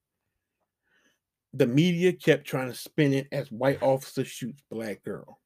The 1.57 1.67
media 1.67 2.13
kept 2.13 2.47
trying 2.47 2.69
to 2.69 2.77
spin 2.77 3.15
it 3.15 3.29
as 3.33 3.51
white 3.51 3.83
officer 3.83 4.27
shoots 4.27 4.63
black 4.71 5.03
girl. 5.03 5.41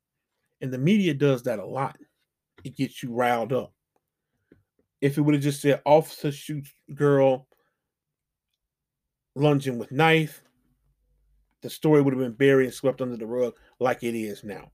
And 0.61 0.73
the 0.73 0.79
media 0.79 1.15
does 1.15 1.45
that 1.45 1.61
a 1.61 1.65
lot. 1.65 1.97
It 2.65 2.77
gets 2.77 3.01
you 3.01 3.13
riled 3.13 3.53
up. 3.53 3.73
If 5.01 5.17
it 5.17 5.21
would 5.21 5.35
have 5.35 5.43
just 5.43 5.63
said 5.63 5.81
officer 5.87 6.33
shoots 6.33 6.75
girl 6.95 7.47
lunging 9.37 9.79
with 9.79 9.93
knife, 9.93 10.43
the 11.63 11.71
story 11.71 12.03
would 12.03 12.13
have 12.13 12.21
been 12.21 12.33
buried 12.33 12.65
and 12.65 12.75
swept 12.75 13.01
under 13.01 13.17
the 13.17 13.27
rug 13.27 13.55
like 13.79 14.03
it 14.03 14.17
is 14.17 14.43
now. 14.43 14.73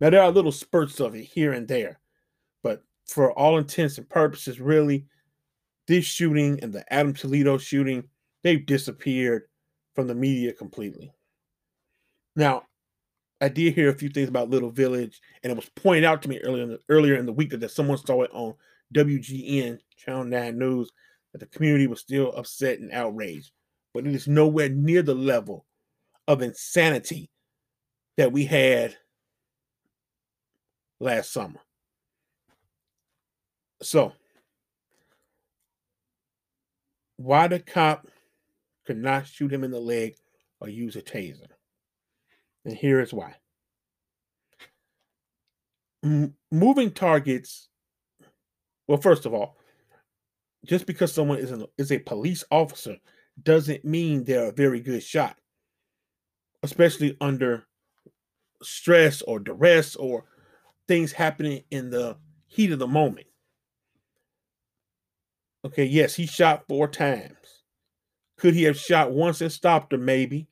Now 0.00 0.08
there 0.08 0.22
are 0.22 0.30
little 0.30 0.50
spurts 0.50 0.98
of 0.98 1.14
it 1.14 1.24
here 1.24 1.52
and 1.52 1.68
there, 1.68 2.00
but 2.62 2.82
for 3.06 3.38
all 3.38 3.58
intents 3.58 3.98
and 3.98 4.08
purposes, 4.08 4.60
really, 4.60 5.04
this 5.86 6.06
shooting 6.06 6.58
and 6.62 6.72
the 6.72 6.90
Adam 6.90 7.12
Toledo 7.12 7.58
shooting, 7.58 8.04
they've 8.42 8.64
disappeared 8.64 9.42
from 10.00 10.08
the 10.08 10.14
media 10.14 10.50
completely. 10.50 11.12
Now, 12.34 12.62
I 13.38 13.50
did 13.50 13.74
hear 13.74 13.90
a 13.90 13.94
few 13.94 14.08
things 14.08 14.30
about 14.30 14.48
Little 14.48 14.70
Village, 14.70 15.20
and 15.42 15.50
it 15.50 15.56
was 15.56 15.68
pointed 15.76 16.04
out 16.04 16.22
to 16.22 16.28
me 16.30 16.38
earlier 16.38 16.62
in 16.62 16.70
the, 16.70 16.78
earlier 16.88 17.16
in 17.16 17.26
the 17.26 17.34
week 17.34 17.50
that, 17.50 17.60
that 17.60 17.70
someone 17.70 17.98
saw 17.98 18.22
it 18.22 18.30
on 18.32 18.54
WGN 18.94 19.78
Channel 19.98 20.24
9 20.24 20.58
News 20.58 20.90
that 21.32 21.40
the 21.40 21.46
community 21.46 21.86
was 21.86 22.00
still 22.00 22.32
upset 22.32 22.78
and 22.78 22.90
outraged. 22.92 23.50
But 23.92 24.06
it 24.06 24.14
is 24.14 24.26
nowhere 24.26 24.70
near 24.70 25.02
the 25.02 25.14
level 25.14 25.66
of 26.26 26.40
insanity 26.40 27.28
that 28.16 28.32
we 28.32 28.46
had 28.46 28.96
last 30.98 31.30
summer. 31.30 31.60
So, 33.82 34.12
why 37.18 37.48
the 37.48 37.58
cop 37.58 38.06
could 38.90 38.98
not 38.98 39.24
shoot 39.24 39.52
him 39.52 39.62
in 39.62 39.70
the 39.70 39.78
leg 39.78 40.16
or 40.60 40.68
use 40.68 40.96
a 40.96 41.00
taser? 41.00 41.46
And 42.64 42.74
here 42.74 42.98
is 42.98 43.12
why. 43.12 43.36
M- 46.02 46.34
moving 46.50 46.90
targets, 46.90 47.68
well, 48.88 48.98
first 48.98 49.26
of 49.26 49.32
all, 49.32 49.56
just 50.66 50.86
because 50.86 51.12
someone 51.12 51.38
is, 51.38 51.52
an, 51.52 51.66
is 51.78 51.92
a 51.92 52.00
police 52.00 52.42
officer 52.50 52.96
doesn't 53.40 53.84
mean 53.84 54.24
they're 54.24 54.48
a 54.48 54.52
very 54.52 54.80
good 54.80 55.04
shot, 55.04 55.38
especially 56.64 57.16
under 57.20 57.62
stress 58.60 59.22
or 59.22 59.38
duress 59.38 59.94
or 59.94 60.24
things 60.88 61.12
happening 61.12 61.62
in 61.70 61.90
the 61.90 62.16
heat 62.48 62.72
of 62.72 62.80
the 62.80 62.88
moment. 62.88 63.28
Okay, 65.64 65.84
yes, 65.84 66.16
he 66.16 66.26
shot 66.26 66.64
four 66.66 66.88
times. 66.88 67.59
Could 68.40 68.54
he 68.54 68.62
have 68.62 68.78
shot 68.78 69.12
once 69.12 69.42
and 69.42 69.52
stopped 69.52 69.92
her? 69.92 69.98
Maybe. 69.98 70.48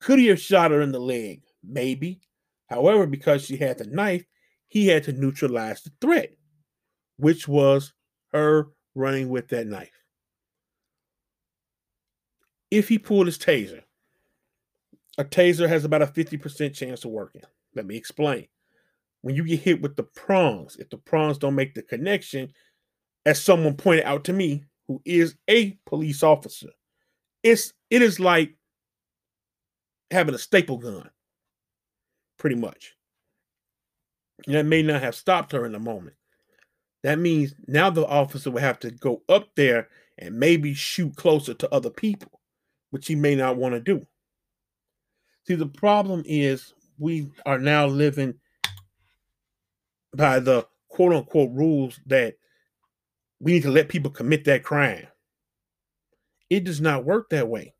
Could 0.00 0.20
he 0.20 0.28
have 0.28 0.40
shot 0.40 0.70
her 0.70 0.80
in 0.80 0.92
the 0.92 1.00
leg? 1.00 1.42
Maybe. 1.64 2.20
However, 2.68 3.08
because 3.08 3.44
she 3.44 3.56
had 3.56 3.78
the 3.78 3.86
knife, 3.86 4.24
he 4.68 4.86
had 4.86 5.02
to 5.04 5.12
neutralize 5.12 5.82
the 5.82 5.90
threat, 6.00 6.30
which 7.16 7.48
was 7.48 7.92
her 8.32 8.68
running 8.94 9.30
with 9.30 9.48
that 9.48 9.66
knife. 9.66 9.90
If 12.70 12.88
he 12.88 13.00
pulled 13.00 13.26
his 13.26 13.38
taser, 13.38 13.82
a 15.16 15.24
taser 15.24 15.68
has 15.68 15.84
about 15.84 16.02
a 16.02 16.06
50% 16.06 16.72
chance 16.72 17.04
of 17.04 17.10
working. 17.10 17.42
Let 17.74 17.86
me 17.86 17.96
explain. 17.96 18.46
When 19.22 19.34
you 19.34 19.42
get 19.44 19.58
hit 19.58 19.82
with 19.82 19.96
the 19.96 20.04
prongs, 20.04 20.76
if 20.76 20.88
the 20.88 20.98
prongs 20.98 21.38
don't 21.38 21.56
make 21.56 21.74
the 21.74 21.82
connection, 21.82 22.52
as 23.26 23.42
someone 23.42 23.74
pointed 23.74 24.04
out 24.04 24.22
to 24.24 24.32
me, 24.32 24.62
who 24.86 25.02
is 25.04 25.34
a 25.50 25.72
police 25.84 26.22
officer, 26.22 26.68
it's 27.50 27.72
it 27.90 28.02
is 28.02 28.20
like 28.20 28.54
having 30.10 30.34
a 30.34 30.38
staple 30.38 30.78
gun, 30.78 31.08
pretty 32.38 32.56
much. 32.56 32.94
And 34.46 34.54
that 34.54 34.66
may 34.66 34.82
not 34.82 35.02
have 35.02 35.14
stopped 35.14 35.52
her 35.52 35.66
in 35.66 35.72
the 35.72 35.78
moment. 35.78 36.16
That 37.02 37.18
means 37.18 37.54
now 37.66 37.90
the 37.90 38.06
officer 38.06 38.50
will 38.50 38.60
have 38.60 38.78
to 38.80 38.90
go 38.90 39.22
up 39.28 39.48
there 39.56 39.88
and 40.18 40.38
maybe 40.38 40.74
shoot 40.74 41.14
closer 41.16 41.54
to 41.54 41.74
other 41.74 41.90
people, 41.90 42.40
which 42.90 43.06
he 43.06 43.14
may 43.14 43.34
not 43.34 43.56
want 43.56 43.74
to 43.74 43.80
do. 43.80 44.06
See, 45.46 45.54
the 45.54 45.66
problem 45.66 46.22
is 46.26 46.74
we 46.98 47.30
are 47.46 47.58
now 47.58 47.86
living 47.86 48.34
by 50.14 50.40
the 50.40 50.66
quote 50.88 51.12
unquote 51.12 51.50
rules 51.52 52.00
that 52.06 52.34
we 53.40 53.52
need 53.52 53.62
to 53.62 53.70
let 53.70 53.88
people 53.88 54.10
commit 54.10 54.44
that 54.44 54.64
crime. 54.64 55.06
It 56.50 56.64
does 56.64 56.80
not 56.80 57.04
work 57.04 57.30
that 57.30 57.48
way. 57.48 57.74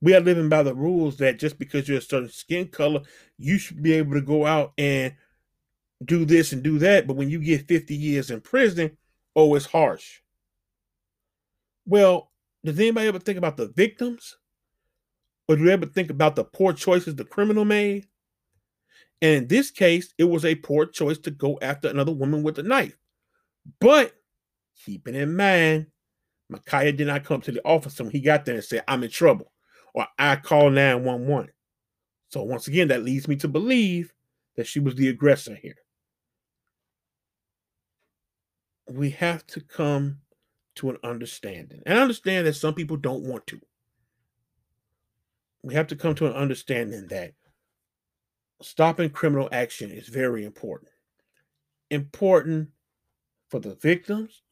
We 0.00 0.14
are 0.14 0.20
living 0.20 0.48
by 0.48 0.62
the 0.62 0.74
rules 0.74 1.16
that 1.16 1.38
just 1.38 1.58
because 1.58 1.88
you're 1.88 1.98
a 1.98 2.02
certain 2.02 2.28
skin 2.28 2.68
color, 2.68 3.00
you 3.36 3.58
should 3.58 3.82
be 3.82 3.94
able 3.94 4.14
to 4.14 4.20
go 4.20 4.46
out 4.46 4.72
and 4.78 5.14
do 6.04 6.24
this 6.24 6.52
and 6.52 6.62
do 6.62 6.78
that. 6.78 7.06
But 7.06 7.16
when 7.16 7.30
you 7.30 7.40
get 7.40 7.66
50 7.66 7.94
years 7.96 8.30
in 8.30 8.40
prison, 8.40 8.96
oh, 9.34 9.54
it's 9.56 9.66
harsh. 9.66 10.20
Well, 11.84 12.30
does 12.64 12.78
anybody 12.78 13.08
ever 13.08 13.18
think 13.18 13.38
about 13.38 13.56
the 13.56 13.68
victims? 13.68 14.36
Or 15.48 15.56
do 15.56 15.64
you 15.64 15.70
ever 15.70 15.86
think 15.86 16.10
about 16.10 16.36
the 16.36 16.44
poor 16.44 16.72
choices 16.72 17.16
the 17.16 17.24
criminal 17.24 17.64
made? 17.64 18.06
And 19.20 19.34
in 19.34 19.46
this 19.48 19.70
case, 19.70 20.14
it 20.18 20.24
was 20.24 20.44
a 20.44 20.54
poor 20.54 20.86
choice 20.86 21.18
to 21.18 21.30
go 21.30 21.58
after 21.60 21.88
another 21.88 22.12
woman 22.12 22.42
with 22.42 22.58
a 22.58 22.62
knife. 22.62 22.96
But 23.80 24.14
keeping 24.84 25.14
in 25.14 25.34
mind, 25.34 25.86
Ma'Khia 26.52 26.96
did 26.96 27.06
not 27.06 27.24
come 27.24 27.40
to 27.42 27.52
the 27.52 27.64
office 27.64 27.98
when 27.98 28.10
he 28.10 28.20
got 28.20 28.44
there 28.44 28.56
and 28.56 28.64
said, 28.64 28.84
I'm 28.88 29.02
in 29.04 29.10
trouble, 29.10 29.52
or 29.94 30.06
I 30.18 30.36
call 30.36 30.70
911. 30.70 31.50
So 32.30 32.42
once 32.42 32.68
again, 32.68 32.88
that 32.88 33.04
leads 33.04 33.28
me 33.28 33.36
to 33.36 33.48
believe 33.48 34.12
that 34.56 34.66
she 34.66 34.80
was 34.80 34.94
the 34.94 35.08
aggressor 35.08 35.54
here. 35.54 35.76
We 38.90 39.10
have 39.10 39.46
to 39.48 39.60
come 39.60 40.20
to 40.76 40.90
an 40.90 40.98
understanding. 41.04 41.82
And 41.84 41.98
I 41.98 42.02
understand 42.02 42.46
that 42.46 42.54
some 42.54 42.74
people 42.74 42.96
don't 42.96 43.24
want 43.24 43.46
to. 43.48 43.60
We 45.62 45.74
have 45.74 45.88
to 45.88 45.96
come 45.96 46.14
to 46.16 46.26
an 46.26 46.32
understanding 46.32 47.08
that 47.08 47.32
stopping 48.62 49.10
criminal 49.10 49.48
action 49.52 49.90
is 49.90 50.08
very 50.08 50.44
important. 50.44 50.90
Important 51.90 52.68
for 53.48 53.60
the 53.60 53.74
victims, 53.76 54.42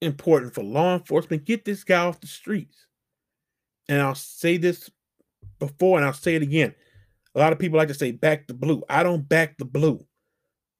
important 0.00 0.54
for 0.54 0.62
law 0.62 0.94
enforcement. 0.94 1.44
Get 1.44 1.64
this 1.64 1.84
guy 1.84 2.04
off 2.04 2.20
the 2.20 2.26
streets. 2.26 2.86
And 3.88 4.00
I'll 4.00 4.14
say 4.14 4.56
this 4.56 4.90
before 5.58 5.98
and 5.98 6.06
I'll 6.06 6.12
say 6.12 6.34
it 6.34 6.42
again. 6.42 6.74
A 7.34 7.38
lot 7.38 7.52
of 7.52 7.58
people 7.58 7.78
like 7.78 7.88
to 7.88 7.94
say 7.94 8.12
back 8.12 8.46
the 8.46 8.54
blue. 8.54 8.82
I 8.88 9.02
don't 9.02 9.28
back 9.28 9.58
the 9.58 9.64
blue. 9.64 10.04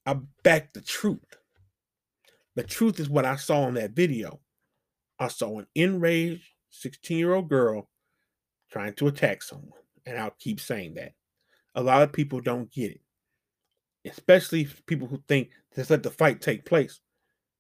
I 0.07 0.17
back 0.43 0.73
the 0.73 0.81
truth. 0.81 1.19
The 2.57 2.63
truth 2.63 2.99
is 2.99 3.09
what 3.09 3.25
I 3.25 3.37
saw 3.37 3.69
in 3.69 3.75
that 3.75 3.93
video. 3.93 4.41
I 5.19 5.29
saw 5.29 5.59
an 5.59 5.67
enraged 5.75 6.43
16 6.71 7.17
year 7.17 7.35
old 7.35 7.49
girl 7.49 7.89
trying 8.71 8.95
to 8.95 9.09
attack 9.09 9.43
someone. 9.43 9.73
And 10.07 10.19
I'll 10.19 10.35
keep 10.39 10.61
saying 10.61 10.95
that. 10.95 11.13
A 11.75 11.83
lot 11.83 12.03
of 12.03 12.13
people 12.13 12.41
don't 12.41 12.73
get 12.73 12.93
it, 12.93 13.01
especially 14.11 14.67
people 14.87 15.07
who 15.07 15.23
think 15.29 15.51
just 15.77 15.91
let 15.91 16.03
the 16.03 16.11
fight 16.11 16.41
take 16.41 16.65
place. 16.65 17.01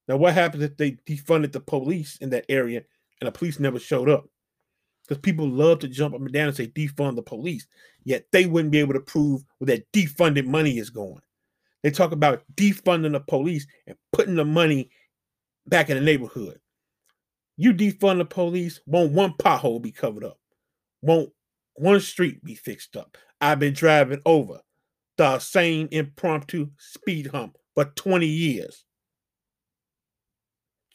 Now, 0.08 0.16
what 0.16 0.34
happens 0.34 0.62
if 0.62 0.76
they 0.76 0.92
defunded 1.06 1.52
the 1.52 1.60
police 1.60 2.16
in 2.16 2.30
that 2.30 2.46
area 2.48 2.82
and 3.20 3.28
the 3.28 3.32
police 3.32 3.60
never 3.60 3.78
showed 3.78 4.08
up? 4.08 4.26
Because 5.06 5.20
people 5.20 5.48
love 5.48 5.80
to 5.80 5.88
jump 5.88 6.14
up 6.14 6.20
and 6.20 6.32
down 6.32 6.48
and 6.48 6.56
say 6.56 6.66
defund 6.66 7.16
the 7.16 7.22
police, 7.22 7.66
yet 8.04 8.24
they 8.32 8.46
wouldn't 8.46 8.72
be 8.72 8.80
able 8.80 8.94
to 8.94 9.00
prove 9.00 9.44
where 9.58 9.66
that 9.66 9.90
defunded 9.92 10.46
money 10.46 10.78
is 10.78 10.90
going. 10.90 11.20
They 11.82 11.90
talk 11.90 12.12
about 12.12 12.42
defunding 12.54 13.12
the 13.12 13.20
police 13.20 13.66
and 13.86 13.96
putting 14.12 14.34
the 14.34 14.44
money 14.44 14.90
back 15.66 15.90
in 15.90 15.96
the 15.96 16.02
neighborhood. 16.02 16.58
You 17.56 17.72
defund 17.72 18.18
the 18.18 18.24
police, 18.24 18.80
won't 18.86 19.12
one 19.12 19.34
pothole 19.34 19.82
be 19.82 19.92
covered 19.92 20.24
up? 20.24 20.38
Won't 21.02 21.30
one 21.74 22.00
street 22.00 22.42
be 22.44 22.54
fixed 22.54 22.96
up. 22.96 23.16
I've 23.40 23.58
been 23.58 23.74
driving 23.74 24.20
over 24.26 24.60
the 25.16 25.38
same 25.38 25.88
impromptu 25.90 26.70
speed 26.78 27.28
hump 27.28 27.56
for 27.74 27.84
20 27.84 28.26
years. 28.26 28.84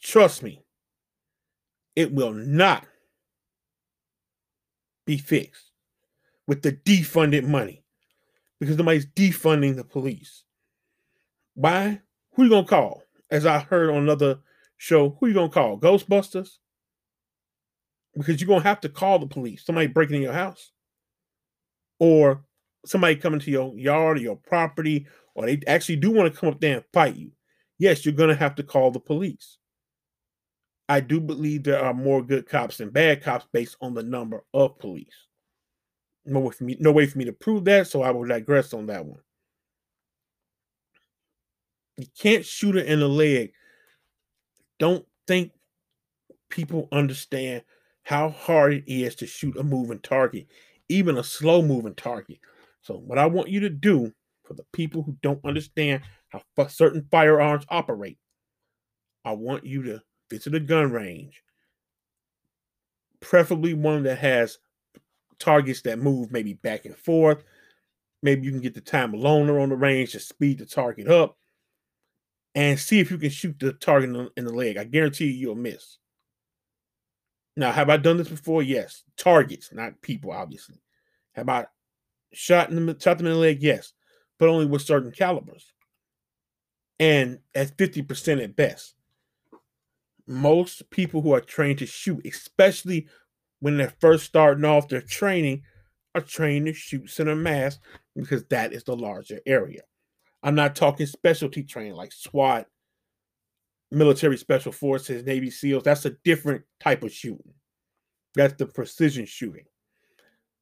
Trust 0.04 0.42
me, 0.42 0.62
it 1.96 2.12
will 2.12 2.34
not 2.34 2.86
be 5.06 5.16
fixed 5.16 5.70
with 6.46 6.60
the 6.60 6.72
defunded 6.72 7.48
money 7.48 7.82
because 8.60 8.76
nobody's 8.76 9.06
defunding 9.06 9.76
the 9.76 9.82
police. 9.82 10.44
Why? 11.54 12.02
Who 12.34 12.44
you 12.44 12.50
gonna 12.50 12.66
call? 12.66 13.02
As 13.30 13.46
I 13.46 13.60
heard 13.60 13.88
on 13.88 13.96
another 13.96 14.40
show, 14.76 15.16
who 15.18 15.28
you 15.28 15.34
gonna 15.34 15.48
call? 15.48 15.80
Ghostbusters? 15.80 16.58
Because 18.14 18.40
you're 18.40 18.48
gonna 18.48 18.62
have 18.62 18.82
to 18.82 18.90
call 18.90 19.18
the 19.18 19.26
police. 19.26 19.64
Somebody 19.64 19.86
breaking 19.86 20.16
in 20.16 20.22
your 20.22 20.34
house, 20.34 20.70
or 21.98 22.44
somebody 22.84 23.16
coming 23.16 23.40
to 23.40 23.50
your 23.50 23.74
yard 23.78 24.18
or 24.18 24.20
your 24.20 24.36
property, 24.36 25.06
or 25.34 25.46
they 25.46 25.62
actually 25.66 25.96
do 25.96 26.10
want 26.10 26.32
to 26.32 26.38
come 26.38 26.50
up 26.50 26.60
there 26.60 26.76
and 26.76 26.84
fight 26.92 27.16
you. 27.16 27.32
Yes, 27.78 28.04
you're 28.04 28.14
gonna 28.14 28.34
have 28.34 28.54
to 28.56 28.62
call 28.62 28.90
the 28.90 29.00
police. 29.00 29.56
I 30.88 31.00
do 31.00 31.20
believe 31.20 31.64
there 31.64 31.82
are 31.82 31.94
more 31.94 32.22
good 32.22 32.48
cops 32.48 32.78
than 32.78 32.90
bad 32.90 33.22
cops 33.22 33.46
based 33.52 33.76
on 33.80 33.94
the 33.94 34.02
number 34.02 34.44
of 34.52 34.78
police. 34.78 35.26
No 36.26 36.40
way 36.40 36.52
for 36.52 36.64
me, 36.64 36.76
no 36.78 36.92
way 36.92 37.06
for 37.06 37.18
me 37.18 37.24
to 37.26 37.32
prove 37.32 37.64
that, 37.64 37.86
so 37.86 38.02
I 38.02 38.10
will 38.10 38.26
digress 38.26 38.72
on 38.74 38.86
that 38.86 39.04
one. 39.04 39.20
You 41.96 42.06
can't 42.18 42.44
shoot 42.44 42.76
it 42.76 42.86
in 42.86 43.00
the 43.00 43.08
leg. 43.08 43.52
Don't 44.78 45.06
think 45.26 45.52
people 46.50 46.88
understand 46.92 47.62
how 48.02 48.30
hard 48.30 48.72
it 48.74 48.84
is 48.86 49.14
to 49.16 49.26
shoot 49.26 49.56
a 49.56 49.62
moving 49.62 50.00
target, 50.00 50.46
even 50.88 51.16
a 51.16 51.24
slow 51.24 51.62
moving 51.62 51.94
target. 51.94 52.38
So, 52.82 52.96
what 52.96 53.18
I 53.18 53.26
want 53.26 53.48
you 53.48 53.60
to 53.60 53.70
do 53.70 54.12
for 54.42 54.54
the 54.54 54.64
people 54.72 55.02
who 55.02 55.16
don't 55.22 55.44
understand 55.44 56.02
how 56.28 56.42
certain 56.66 57.06
firearms 57.10 57.64
operate, 57.68 58.18
I 59.24 59.32
want 59.32 59.64
you 59.64 59.82
to 59.84 60.02
visit 60.30 60.54
a 60.54 60.60
gun 60.60 60.90
range, 60.90 61.42
preferably 63.20 63.74
one 63.74 64.02
that 64.04 64.18
has 64.18 64.58
targets 65.38 65.82
that 65.82 65.98
move 65.98 66.30
maybe 66.30 66.54
back 66.54 66.84
and 66.84 66.96
forth. 66.96 67.44
Maybe 68.22 68.46
you 68.46 68.52
can 68.52 68.60
get 68.60 68.74
the 68.74 68.80
time 68.80 69.12
loaner 69.12 69.62
on 69.62 69.68
the 69.68 69.76
range 69.76 70.12
to 70.12 70.20
speed 70.20 70.58
the 70.58 70.66
target 70.66 71.08
up 71.08 71.36
and 72.54 72.78
see 72.78 73.00
if 73.00 73.10
you 73.10 73.18
can 73.18 73.30
shoot 73.30 73.58
the 73.58 73.72
target 73.72 74.10
in 74.10 74.12
the, 74.14 74.30
in 74.36 74.44
the 74.44 74.52
leg. 74.52 74.76
I 74.76 74.84
guarantee 74.84 75.26
you, 75.26 75.32
you'll 75.32 75.54
miss. 75.56 75.98
Now, 77.56 77.70
have 77.70 77.90
I 77.90 77.98
done 77.98 78.16
this 78.16 78.28
before? 78.28 78.62
Yes. 78.62 79.02
Targets, 79.16 79.70
not 79.72 80.00
people, 80.00 80.32
obviously. 80.32 80.80
Have 81.34 81.48
I 81.48 81.66
shot 82.32 82.70
them, 82.70 82.96
shot 82.98 83.18
them 83.18 83.26
in 83.26 83.34
the 83.34 83.38
leg? 83.38 83.62
Yes, 83.62 83.92
but 84.38 84.48
only 84.48 84.66
with 84.66 84.82
certain 84.82 85.12
calibers, 85.12 85.72
and 86.98 87.38
at 87.54 87.76
fifty 87.76 88.02
percent 88.02 88.40
at 88.40 88.56
best. 88.56 88.94
Most 90.26 90.88
people 90.90 91.20
who 91.20 91.32
are 91.32 91.40
trained 91.40 91.78
to 91.80 91.86
shoot, 91.86 92.24
especially 92.26 93.08
when 93.60 93.76
they're 93.76 93.94
first 94.00 94.24
starting 94.24 94.64
off 94.64 94.88
their 94.88 95.02
training, 95.02 95.62
are 96.14 96.20
trained 96.20 96.66
to 96.66 96.72
shoot 96.72 97.10
center 97.10 97.34
mass 97.34 97.78
because 98.14 98.44
that 98.46 98.72
is 98.72 98.84
the 98.84 98.96
larger 98.96 99.40
area. 99.46 99.82
I'm 100.42 100.54
not 100.54 100.76
talking 100.76 101.06
specialty 101.06 101.62
training 101.62 101.94
like 101.94 102.12
SWAT, 102.12 102.66
military 103.90 104.36
special 104.36 104.72
forces, 104.72 105.24
Navy 105.24 105.50
SEALs. 105.50 105.84
That's 105.84 106.04
a 106.04 106.16
different 106.24 106.62
type 106.80 107.02
of 107.02 107.12
shooting. 107.12 107.54
That's 108.34 108.54
the 108.54 108.66
precision 108.66 109.26
shooting. 109.26 109.64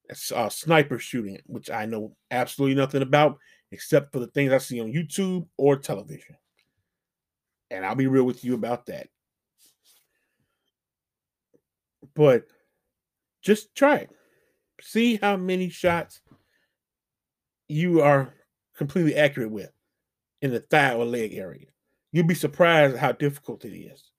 That's 0.09 0.31
uh, 0.33 0.49
sniper 0.49 0.99
shooting, 0.99 1.38
which 1.47 1.71
I 1.71 1.87
know 1.87 2.17
absolutely 2.30 2.76
nothing 2.76 3.02
about 3.02 3.39
except 3.71 4.13
for 4.13 4.19
the 4.19 4.26
things 4.28 4.52
I 4.52 4.58
see 4.58 4.80
on 4.80 4.93
YouTube 4.93 5.47
or 5.56 5.76
television. 5.76 6.36
And 7.71 7.86
I'll 7.86 7.95
be 7.95 8.06
real 8.06 8.25
with 8.25 8.45
you 8.45 8.54
about 8.54 8.86
that. 8.86 9.08
But 12.15 12.47
just 13.43 13.75
try 13.75 13.97
it. 13.97 14.10
See 14.80 15.17
how 15.17 15.36
many 15.36 15.69
shots 15.69 16.21
you 17.69 18.00
are 18.00 18.34
completely 18.76 19.17
accurate 19.17 19.50
with 19.50 19.71
in 20.43 20.50
the 20.50 20.60
thigh 20.60 20.95
or 20.95 21.04
leg 21.04 21.34
area. 21.34 21.67
You'd 22.12 22.26
be 22.26 22.34
surprised 22.34 22.97
how 22.97 23.12
difficult 23.12 23.65
it 23.65 23.76
is. 23.76 24.10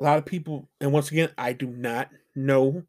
A 0.00 0.04
lot 0.04 0.18
of 0.18 0.24
people, 0.24 0.68
and 0.80 0.92
once 0.92 1.10
again, 1.10 1.30
I 1.36 1.52
do 1.52 1.66
not 1.66 2.08
know 2.34 2.82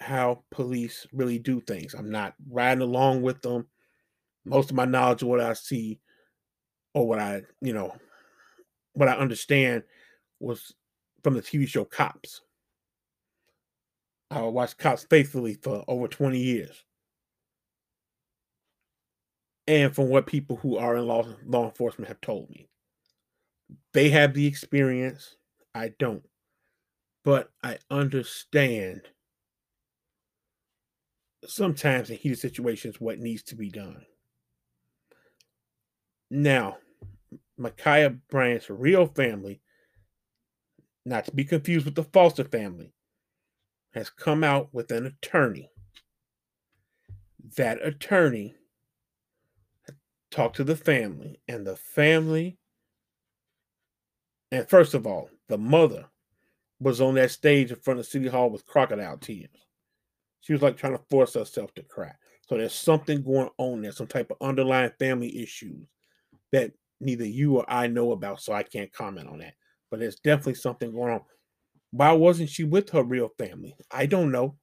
how 0.00 0.42
police 0.50 1.06
really 1.12 1.38
do 1.38 1.60
things. 1.60 1.94
I'm 1.94 2.10
not 2.10 2.34
riding 2.50 2.82
along 2.82 3.22
with 3.22 3.42
them. 3.42 3.66
Most 4.44 4.70
of 4.70 4.76
my 4.76 4.84
knowledge 4.84 5.22
of 5.22 5.28
what 5.28 5.40
I 5.40 5.52
see 5.52 6.00
or 6.94 7.06
what 7.06 7.18
I, 7.18 7.42
you 7.60 7.72
know, 7.72 7.94
what 8.94 9.08
I 9.08 9.16
understand 9.16 9.84
was 10.40 10.74
from 11.22 11.34
the 11.34 11.42
TV 11.42 11.66
show 11.66 11.84
Cops. 11.84 12.42
I 14.30 14.42
watched 14.42 14.78
Cops 14.78 15.06
faithfully 15.08 15.54
for 15.54 15.84
over 15.88 16.06
20 16.06 16.38
years 16.38 16.84
and 19.68 19.94
from 19.94 20.08
what 20.08 20.26
people 20.26 20.56
who 20.56 20.78
are 20.78 20.96
in 20.96 21.06
law 21.06 21.26
law 21.46 21.66
enforcement 21.66 22.08
have 22.08 22.20
told 22.20 22.48
me. 22.50 22.68
They 23.92 24.08
have 24.08 24.32
the 24.32 24.46
experience. 24.46 25.36
I 25.74 25.92
don't. 25.98 26.24
But 27.24 27.50
I 27.62 27.78
understand 27.90 29.02
sometimes 31.46 32.08
in 32.08 32.16
heated 32.16 32.38
situations 32.38 33.00
what 33.00 33.18
needs 33.18 33.42
to 33.44 33.56
be 33.56 33.68
done. 33.68 34.04
Now, 36.30 36.78
Ma'Khia 37.60 38.18
Bryant's 38.30 38.70
real 38.70 39.06
family, 39.06 39.60
not 41.08 41.24
to 41.26 41.32
be 41.32 41.44
confused 41.44 41.84
with 41.84 41.94
the 41.94 42.04
Foster 42.04 42.44
family, 42.44 42.92
has 43.94 44.10
come 44.10 44.44
out 44.44 44.68
with 44.72 44.90
an 44.90 45.06
attorney. 45.06 45.70
That 47.56 47.84
attorney 47.84 48.54
talked 50.30 50.56
to 50.56 50.64
the 50.64 50.76
family, 50.76 51.40
and 51.48 51.66
the 51.66 51.76
family, 51.76 52.58
and 54.52 54.68
first 54.68 54.94
of 54.94 55.06
all, 55.06 55.30
the 55.48 55.58
mother 55.58 56.06
was 56.80 57.00
on 57.00 57.14
that 57.14 57.30
stage 57.30 57.70
in 57.70 57.76
front 57.76 57.98
of 57.98 58.06
City 58.06 58.28
Hall 58.28 58.50
with 58.50 58.66
crocodile 58.66 59.16
tears. 59.16 59.48
She 60.40 60.52
was 60.52 60.62
like 60.62 60.76
trying 60.76 60.96
to 60.96 61.04
force 61.10 61.34
herself 61.34 61.74
to 61.74 61.82
cry. 61.82 62.12
So 62.48 62.56
there's 62.56 62.74
something 62.74 63.22
going 63.22 63.50
on 63.58 63.82
there, 63.82 63.92
some 63.92 64.06
type 64.06 64.30
of 64.30 64.36
underlying 64.40 64.92
family 64.98 65.42
issues 65.42 65.86
that 66.52 66.72
neither 67.00 67.26
you 67.26 67.56
or 67.56 67.64
I 67.68 67.86
know 67.86 68.12
about, 68.12 68.40
so 68.40 68.52
I 68.52 68.62
can't 68.62 68.92
comment 68.92 69.28
on 69.28 69.38
that. 69.38 69.54
But 69.90 70.00
there's 70.00 70.16
definitely 70.16 70.54
something 70.54 70.92
going 70.92 71.14
on. 71.14 71.20
Why 71.90 72.12
wasn't 72.12 72.50
she 72.50 72.64
with 72.64 72.90
her 72.90 73.02
real 73.02 73.30
family? 73.38 73.74
I 73.90 74.06
don't 74.06 74.30
know. 74.30 74.56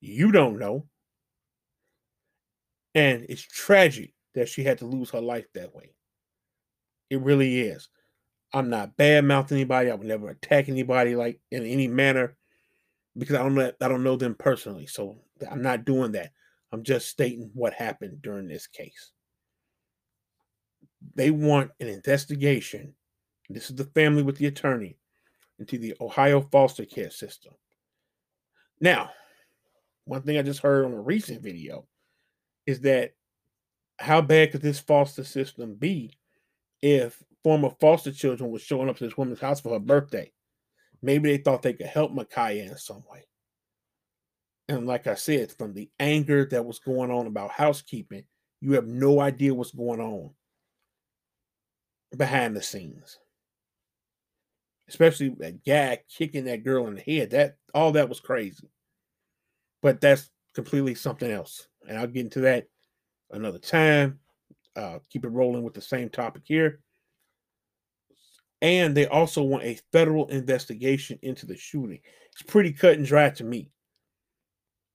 You 0.00 0.32
don't 0.32 0.58
know. 0.58 0.86
And 2.94 3.26
it's 3.28 3.42
tragic 3.42 4.14
that 4.34 4.48
she 4.48 4.64
had 4.64 4.78
to 4.78 4.86
lose 4.86 5.10
her 5.10 5.20
life 5.20 5.46
that 5.54 5.74
way. 5.74 5.94
It 7.10 7.20
really 7.20 7.60
is. 7.60 7.88
I'm 8.54 8.70
not 8.70 8.96
bad 8.96 9.24
mouthing 9.24 9.58
anybody. 9.58 9.90
I 9.90 9.94
would 9.94 10.06
never 10.06 10.28
attack 10.28 10.68
anybody 10.68 11.14
like 11.14 11.40
in 11.50 11.64
any 11.64 11.88
manner 11.88 12.36
because 13.16 13.36
I 13.36 13.42
don't 13.42 13.54
know 13.54 13.72
I 13.80 13.88
don't 13.88 14.04
know 14.04 14.16
them 14.16 14.34
personally. 14.34 14.86
So 14.86 15.18
I'm 15.50 15.62
not 15.62 15.84
doing 15.84 16.12
that. 16.12 16.32
I'm 16.72 16.82
just 16.82 17.08
stating 17.08 17.50
what 17.54 17.74
happened 17.74 18.22
during 18.22 18.48
this 18.48 18.66
case. 18.66 19.12
They 21.14 21.30
want 21.30 21.70
an 21.80 21.88
investigation. 21.88 22.94
This 23.48 23.70
is 23.70 23.76
the 23.76 23.84
family 23.84 24.22
with 24.22 24.36
the 24.36 24.46
attorney 24.46 24.96
into 25.58 25.78
the 25.78 25.94
Ohio 26.00 26.40
foster 26.40 26.84
care 26.84 27.10
system. 27.10 27.52
Now, 28.80 29.10
one 30.04 30.22
thing 30.22 30.38
I 30.38 30.42
just 30.42 30.60
heard 30.60 30.84
on 30.84 30.92
a 30.92 31.00
recent 31.00 31.42
video 31.42 31.86
is 32.66 32.80
that 32.80 33.12
how 33.98 34.20
bad 34.20 34.52
could 34.52 34.62
this 34.62 34.80
foster 34.80 35.24
system 35.24 35.74
be 35.74 36.18
if 36.80 37.22
former 37.44 37.70
foster 37.80 38.12
children 38.12 38.50
were 38.50 38.58
showing 38.58 38.88
up 38.88 38.96
to 38.96 39.04
this 39.04 39.16
woman's 39.16 39.40
house 39.40 39.60
for 39.60 39.72
her 39.74 39.78
birthday? 39.78 40.32
Maybe 41.02 41.30
they 41.30 41.42
thought 41.42 41.62
they 41.62 41.74
could 41.74 41.86
help 41.86 42.12
Ma'Khia 42.12 42.70
in 42.70 42.76
some 42.76 43.02
way. 43.10 43.24
And 44.68 44.86
like 44.86 45.06
I 45.06 45.14
said, 45.14 45.52
from 45.52 45.74
the 45.74 45.90
anger 46.00 46.46
that 46.46 46.64
was 46.64 46.78
going 46.78 47.10
on 47.10 47.26
about 47.26 47.50
housekeeping, 47.50 48.24
you 48.60 48.72
have 48.72 48.86
no 48.86 49.20
idea 49.20 49.54
what's 49.54 49.72
going 49.72 50.00
on 50.00 50.30
behind 52.16 52.56
the 52.56 52.62
scenes. 52.62 53.18
Especially 54.88 55.30
that 55.38 55.64
guy 55.64 56.00
kicking 56.16 56.44
that 56.44 56.64
girl 56.64 56.86
in 56.88 56.94
the 56.94 57.00
head. 57.00 57.30
That 57.30 57.56
all 57.74 57.92
that 57.92 58.08
was 58.08 58.20
crazy. 58.20 58.68
But 59.80 60.00
that's 60.00 60.30
completely 60.54 60.94
something 60.94 61.30
else. 61.30 61.66
And 61.88 61.98
I'll 61.98 62.06
get 62.06 62.24
into 62.24 62.40
that 62.42 62.66
another 63.30 63.58
time. 63.58 64.18
Uh, 64.76 64.98
keep 65.10 65.24
it 65.24 65.28
rolling 65.28 65.62
with 65.62 65.74
the 65.74 65.80
same 65.80 66.08
topic 66.08 66.42
here. 66.44 66.80
And 68.60 68.96
they 68.96 69.06
also 69.06 69.42
want 69.42 69.64
a 69.64 69.78
federal 69.92 70.28
investigation 70.28 71.18
into 71.22 71.46
the 71.46 71.56
shooting. 71.56 71.98
It's 72.32 72.42
pretty 72.42 72.72
cut 72.72 72.94
and 72.94 73.04
dry 73.04 73.30
to 73.30 73.44
me. 73.44 73.70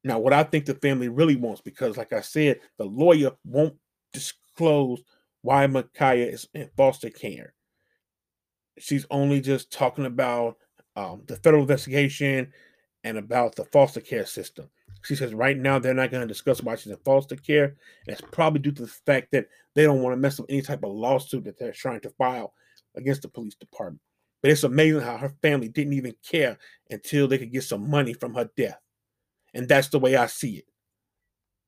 Now, 0.03 0.19
what 0.19 0.31
I 0.31 0.43
think 0.43 0.65
the 0.65 0.75
family 0.75 1.09
really 1.09 1.35
wants, 1.35 1.59
because 1.59 1.97
like 1.97 2.13
I 2.13 2.21
said, 2.21 2.61
the 2.77 2.85
lawyer 2.85 3.31
won't 3.43 3.75
disclose 4.13 5.03
why 5.41 5.67
Ma'Khia 5.67 6.33
is 6.33 6.47
in 6.53 6.69
foster 6.77 7.09
care. 7.09 7.53
She's 8.79 9.05
only 9.11 9.41
just 9.41 9.71
talking 9.71 10.05
about 10.05 10.57
um, 10.95 11.23
the 11.27 11.35
federal 11.37 11.63
investigation 11.63 12.51
and 13.03 13.17
about 13.17 13.55
the 13.55 13.65
foster 13.65 14.01
care 14.01 14.25
system. 14.25 14.69
She 15.03 15.15
says 15.15 15.33
right 15.33 15.57
now 15.57 15.79
they're 15.79 15.93
not 15.93 16.11
going 16.11 16.21
to 16.21 16.27
discuss 16.27 16.61
why 16.61 16.75
she's 16.75 16.91
in 16.91 16.97
foster 17.05 17.35
care. 17.35 17.65
And 17.65 17.75
it's 18.07 18.21
probably 18.21 18.59
due 18.59 18.71
to 18.73 18.81
the 18.83 18.87
fact 18.87 19.31
that 19.31 19.47
they 19.75 19.83
don't 19.83 20.01
want 20.01 20.13
to 20.13 20.19
mess 20.19 20.39
up 20.39 20.47
any 20.49 20.61
type 20.61 20.83
of 20.83 20.91
lawsuit 20.91 21.45
that 21.45 21.57
they're 21.57 21.71
trying 21.71 22.01
to 22.01 22.09
file 22.11 22.53
against 22.95 23.21
the 23.21 23.27
police 23.29 23.55
department. 23.55 24.01
But 24.41 24.51
it's 24.51 24.63
amazing 24.63 25.01
how 25.01 25.17
her 25.17 25.33
family 25.41 25.69
didn't 25.69 25.93
even 25.93 26.15
care 26.27 26.57
until 26.89 27.27
they 27.27 27.37
could 27.37 27.51
get 27.51 27.63
some 27.63 27.89
money 27.89 28.13
from 28.13 28.33
her 28.33 28.49
death. 28.57 28.79
And 29.53 29.67
that's 29.67 29.89
the 29.89 29.99
way 29.99 30.15
I 30.15 30.27
see 30.27 30.57
it. 30.57 30.65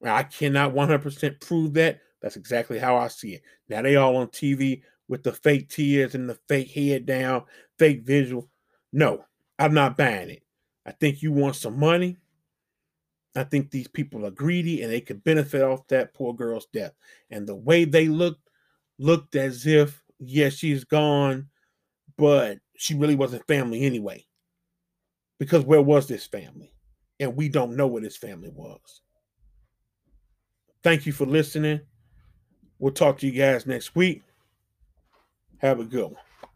I 0.03 0.23
cannot 0.23 0.73
100% 0.73 1.41
prove 1.41 1.73
that. 1.73 1.99
That's 2.21 2.35
exactly 2.35 2.79
how 2.79 2.97
I 2.97 3.07
see 3.07 3.35
it. 3.35 3.41
Now 3.67 3.81
they 3.81 3.95
all 3.95 4.17
on 4.17 4.27
TV 4.27 4.81
with 5.09 5.23
the 5.23 5.33
fake 5.33 5.67
tears 5.67 6.15
and 6.15 6.29
the 6.29 6.39
fake 6.47 6.71
head 6.71 7.05
down, 7.05 7.43
fake 7.77 8.03
visual. 8.03 8.47
No, 8.93 9.25
I'm 9.57 9.73
not 9.73 9.97
buying 9.97 10.29
it. 10.29 10.43
I 10.85 10.91
think 10.91 11.21
you 11.21 11.33
want 11.33 11.57
some 11.57 11.77
money. 11.77 12.15
I 13.35 13.43
think 13.43 13.69
these 13.69 13.87
people 13.87 14.25
are 14.25 14.31
greedy 14.31 14.81
and 14.81 14.91
they 14.91 15.01
could 15.01 15.23
benefit 15.23 15.61
off 15.61 15.87
that 15.87 16.13
poor 16.13 16.33
girl's 16.33 16.67
death. 16.71 16.93
And 17.29 17.45
the 17.45 17.55
way 17.55 17.85
they 17.85 18.07
looked 18.07 18.47
looked 18.97 19.35
as 19.35 19.65
if, 19.65 20.01
yes, 20.19 20.53
she's 20.53 20.83
gone, 20.83 21.47
but 22.17 22.59
she 22.77 22.95
really 22.95 23.15
wasn't 23.15 23.47
family 23.47 23.83
anyway. 23.83 24.25
Because 25.39 25.63
where 25.63 25.81
was 25.81 26.07
this 26.07 26.27
family? 26.27 26.73
And 27.19 27.35
we 27.35 27.49
don't 27.49 27.75
know 27.75 27.87
where 27.87 28.01
this 28.01 28.17
family 28.17 28.49
was. 28.49 29.01
Thank 30.83 31.05
you 31.05 31.13
for 31.13 31.25
listening. 31.25 31.81
We'll 32.77 32.93
talk 32.93 33.19
to 33.19 33.27
you 33.27 33.33
guys 33.33 33.65
next 33.65 33.95
week. 33.95 34.23
Have 35.59 35.79
a 35.79 35.85
good 35.85 36.03
one. 36.05 36.15